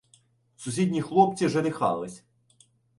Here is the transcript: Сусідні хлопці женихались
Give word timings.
Сусідні 0.55 1.01
хлопці 1.01 1.49
женихались 1.49 2.23